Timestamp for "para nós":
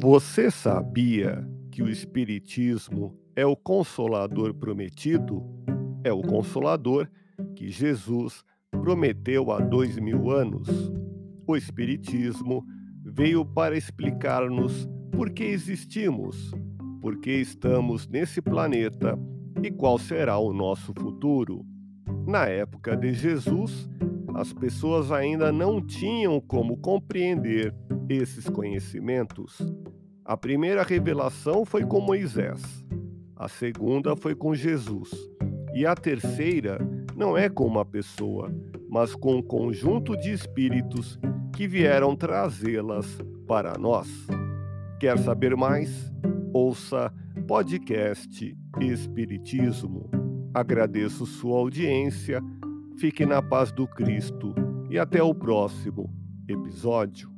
43.44-44.08